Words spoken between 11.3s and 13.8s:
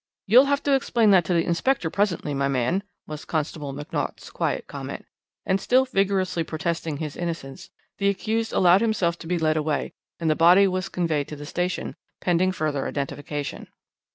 the station, pending fuller identification.